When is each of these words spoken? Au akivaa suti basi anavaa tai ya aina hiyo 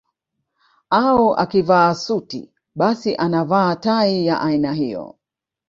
Au 0.89 1.33
akivaa 1.43 1.93
suti 1.95 2.41
basi 2.75 3.15
anavaa 3.15 3.75
tai 3.75 4.25
ya 4.25 4.41
aina 4.41 4.73
hiyo 4.73 5.15